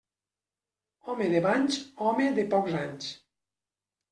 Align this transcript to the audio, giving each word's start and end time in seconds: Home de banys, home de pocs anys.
Home 1.13 1.27
de 1.35 1.41
banys, 1.47 1.77
home 2.07 2.31
de 2.41 2.47
pocs 2.55 2.77
anys. 2.81 3.13